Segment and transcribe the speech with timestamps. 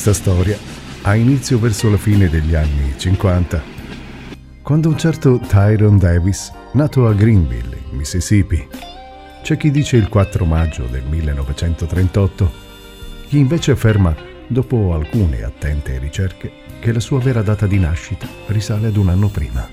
[0.00, 0.56] Questa storia
[1.02, 3.60] ha inizio verso la fine degli anni 50,
[4.62, 8.64] quando un certo Tyron Davis, nato a Greenville, Mississippi,
[9.42, 12.52] c'è chi dice il 4 maggio del 1938,
[13.26, 14.14] chi invece afferma,
[14.46, 19.26] dopo alcune attente ricerche, che la sua vera data di nascita risale ad un anno
[19.26, 19.68] prima.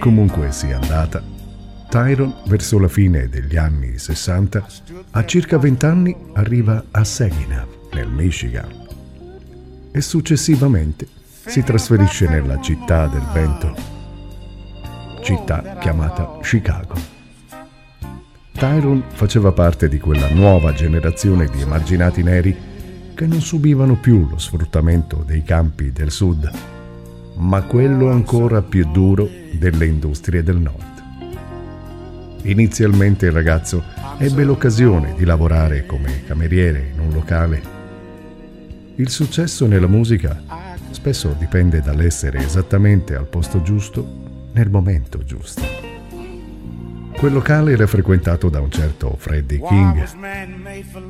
[0.00, 1.22] Comunque sia andata,
[1.90, 4.66] Tyron, verso la fine degli anni 60,
[5.10, 8.68] a circa 20 anni arriva a Saginaw, nel Michigan,
[9.90, 11.08] e successivamente
[11.46, 13.74] si trasferisce nella città del vento,
[15.20, 16.94] città chiamata Chicago.
[18.52, 22.56] Tyron faceva parte di quella nuova generazione di emarginati neri
[23.16, 26.48] che non subivano più lo sfruttamento dei campi del sud,
[27.38, 30.99] ma quello ancora più duro delle industrie del nord.
[32.42, 33.84] Inizialmente il ragazzo
[34.18, 37.62] ebbe l'occasione di lavorare come cameriere in un locale.
[38.96, 40.42] Il successo nella musica
[40.90, 45.62] spesso dipende dall'essere esattamente al posto giusto nel momento giusto.
[47.16, 50.08] Quel locale era frequentato da un certo Freddie King,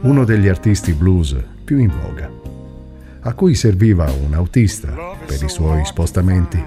[0.00, 2.28] uno degli artisti blues più in voga,
[3.20, 4.92] a cui serviva un autista
[5.24, 6.62] per i suoi spostamenti.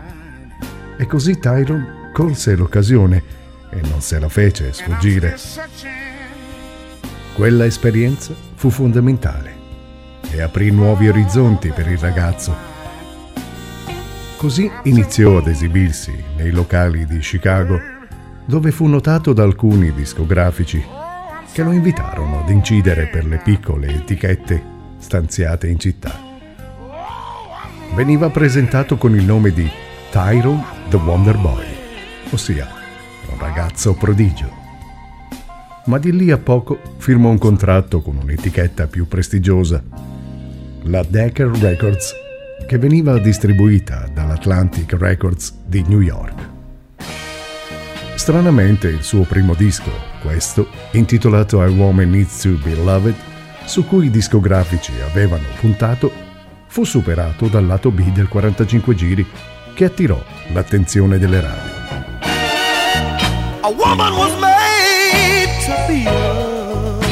[0.98, 3.42] E così Tyron colse l'occasione
[3.74, 5.36] e non se la fece sfuggire.
[7.34, 9.62] Quella esperienza fu fondamentale
[10.32, 12.72] e aprì nuovi orizzonti per il ragazzo.
[14.38, 17.80] Così iniziò ad esibirsi nei locali di Chicago,
[18.46, 20.84] dove fu notato da alcuni discografici
[21.52, 24.62] che lo invitarono ad incidere per le piccole etichette
[24.98, 26.20] stanziate in città.
[27.96, 29.70] Veniva presentato con il nome di
[30.10, 31.66] Tyrone the Wonder Boy,
[32.32, 32.83] ossia
[33.74, 34.62] ragazzo prodigio.
[35.86, 39.84] Ma di lì a poco firmò un contratto con un'etichetta più prestigiosa,
[40.84, 42.14] la Decker Records,
[42.68, 46.52] che veniva distribuita dall'Atlantic Records di New York.
[48.16, 49.92] Stranamente il suo primo disco,
[50.22, 53.16] questo, intitolato A Woman Needs to Be Loved,
[53.66, 56.12] su cui i discografici avevano puntato,
[56.68, 59.26] fu superato dal lato B del 45 giri
[59.74, 60.24] che attirò
[60.54, 61.73] l'attenzione delle radio.
[63.66, 67.06] A woman was made to be loved.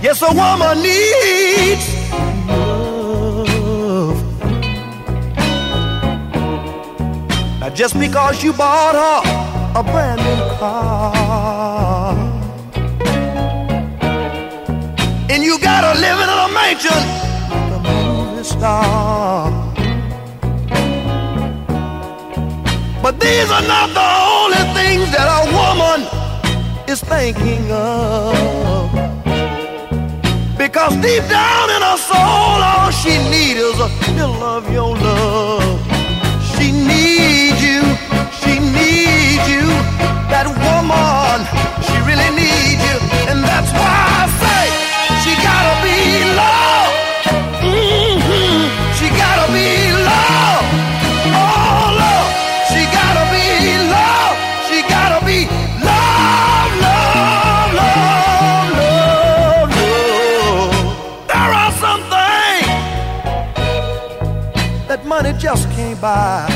[0.00, 1.88] Yes, a woman needs
[2.46, 4.22] love.
[7.58, 9.22] Now, just because you bought her
[9.80, 12.14] a brand new car
[15.28, 17.02] and you got her living in a mansion,
[17.72, 19.65] the movie star.
[23.26, 26.00] These are not the only things that a woman
[26.92, 28.88] is thinking of.
[30.56, 35.76] Because deep down in her soul, all she needs is a little of your love.
[36.52, 37.65] She needs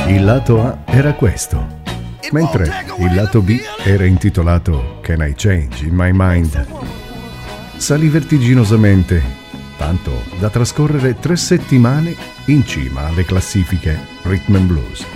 [0.09, 1.65] Il lato A era questo,
[2.33, 6.67] mentre il lato B era intitolato Can I Change in My Mind.
[7.77, 9.23] Salì vertiginosamente,
[9.77, 10.11] tanto
[10.41, 12.17] da trascorrere tre settimane
[12.47, 15.07] in cima alle classifiche Rhythm and Blues.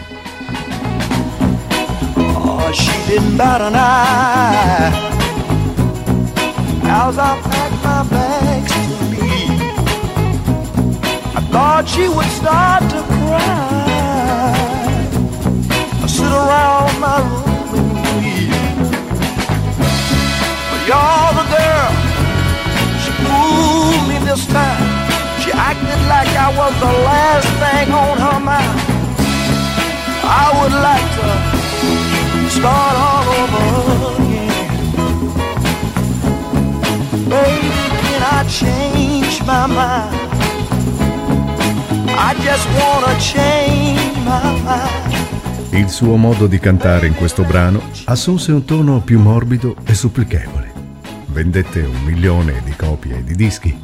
[2.17, 5.13] Oh, she didn't bat an eye.
[6.87, 9.61] As I packed my bags to leave,
[11.35, 14.04] I thought she would start to cry.
[16.25, 17.19] Sit around my
[17.71, 18.49] room and weep.
[20.71, 21.93] But you're the girl.
[23.03, 24.85] She fooled me this time.
[25.43, 28.81] She acted like I was the last thing on her mind.
[30.25, 31.29] I would like to
[32.57, 33.67] start all over
[34.15, 34.53] again.
[37.35, 40.17] Baby, can I change my mind?
[42.17, 45.14] I just wanna change my mind.
[45.75, 50.73] Il suo modo di cantare in questo brano assunse un tono più morbido e supplichevole.
[51.27, 53.77] Vendette un milione di copie di dischi.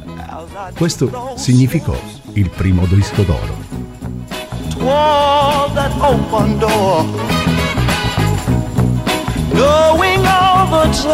[0.77, 1.99] Questo significò
[2.33, 3.59] il primo disco d'oro.
[9.53, 11.11] Knowing all time.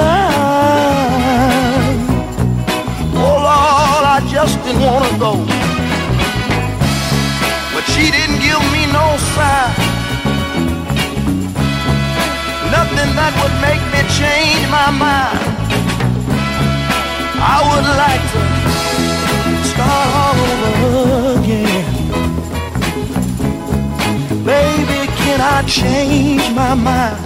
[3.16, 5.34] Oh Lord, I just didn't want to go.
[7.74, 9.77] But she didn't give me no sign.
[13.28, 15.36] That would make me change my mind.
[17.36, 18.40] I would like to
[19.68, 21.84] start all over again.
[24.46, 27.18] Baby, can I change my mind?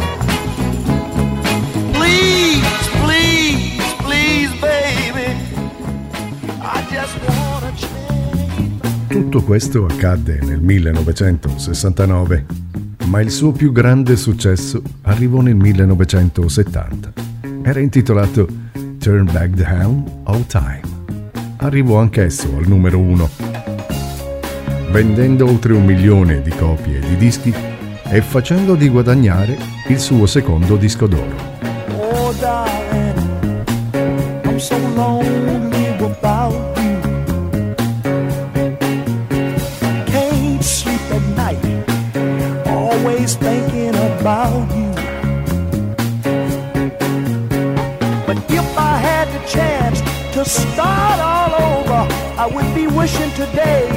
[1.94, 2.66] Please,
[3.04, 5.38] please, please, baby.
[6.64, 8.82] I just wanna change.
[9.08, 12.61] Tutto questo accadde nel 1969,
[13.06, 17.14] ma il suo più grande successo arrivò nel 1970.
[17.64, 18.48] Era intitolato
[19.00, 20.82] Turn Back the Hand of Time.
[21.58, 23.30] Arrivò anch'esso al numero uno,
[24.92, 27.54] vendendo oltre un milione di copie di dischi
[28.04, 29.58] e facendo di guadagnare
[29.88, 31.50] il suo secondo disco d'oro.
[31.98, 32.91] Oh,
[53.20, 53.88] today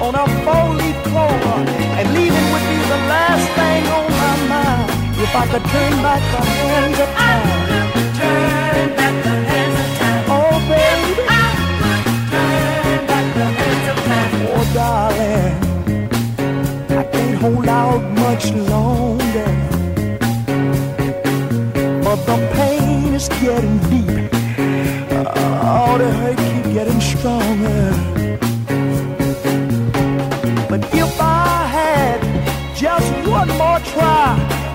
[0.00, 1.58] on a four-leaf clover,
[1.98, 4.90] and leaving would be the last thing on my mind.
[5.18, 7.48] If I could turn back the hands of time.
[8.20, 10.24] Turn back the hands of time.
[10.36, 11.24] Oh, baby.
[12.30, 14.32] Turn back the hands of time.
[14.54, 15.54] Oh, darling,
[16.98, 18.99] I can't hold out much longer.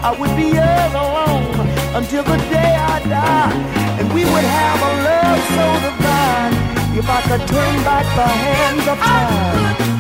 [0.06, 3.54] I would be alone until the day I die.
[3.98, 6.54] And we would have a love so divine
[6.96, 9.95] if I could turn back the hands of time.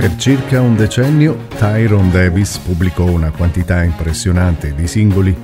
[0.00, 5.36] Per circa un decennio Tyrone Davis pubblicò una quantità impressionante di singoli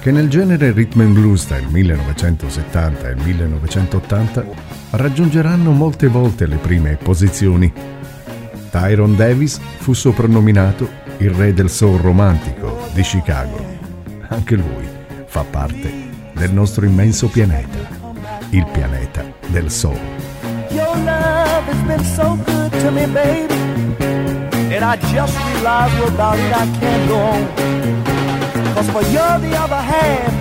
[0.00, 4.44] che nel genere rhythm and blues tra il 1970 e il 1980
[4.90, 7.72] raggiungeranno molte volte le prime posizioni.
[8.70, 10.88] Tyrone Davis fu soprannominato
[11.18, 13.64] il re del soul romantico di Chicago.
[14.26, 14.84] Anche lui
[15.26, 15.92] fa parte
[16.32, 17.78] del nostro immenso pianeta,
[18.50, 20.00] il pianeta del soul.
[22.82, 24.74] Your love has been so good to me, baby.
[24.74, 27.42] And I just realized without it I can't go on.
[28.74, 30.32] Cause for you're the other half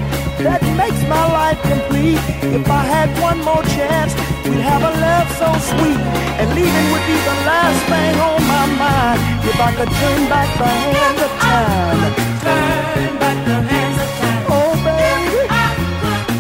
[0.42, 2.18] that makes my life complete.
[2.42, 4.14] If I had one more chance,
[4.50, 6.02] we'd have a love so sweet.
[6.42, 9.20] And leaving would be the last thing on my mind.
[9.46, 12.14] If I could turn back the hands of time.
[12.42, 14.44] Turn back the hands of time.
[14.50, 15.46] Oh, baby.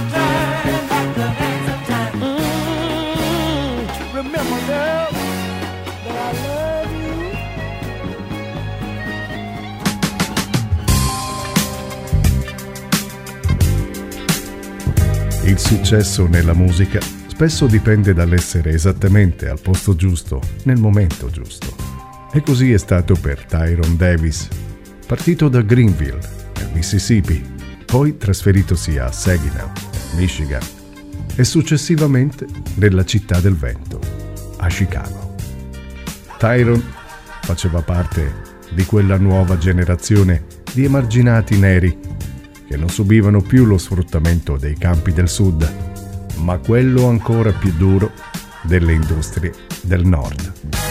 [0.09, 2.13] Turn back the hands of time.
[2.25, 5.00] Mm, remember, girl,
[15.43, 21.75] Il successo nella musica spesso dipende dall'essere esattamente al posto giusto, nel momento giusto.
[22.31, 24.47] E così è stato per Tyrone Davis,
[25.07, 26.19] partito da Greenville,
[26.57, 27.43] nel Mississippi,
[27.85, 29.71] poi trasferitosi a Saginaw,
[30.15, 30.61] Michigan,
[31.35, 33.99] e successivamente nella città del vento,
[34.57, 35.20] a Chicago.
[36.41, 36.81] Tyrone
[37.41, 38.33] faceva parte
[38.71, 41.95] di quella nuova generazione di emarginati neri
[42.67, 45.71] che non subivano più lo sfruttamento dei campi del sud,
[46.37, 48.13] ma quello ancora più duro
[48.63, 50.90] delle industrie del nord.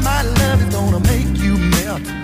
[0.00, 2.21] my love is gonna make you melt.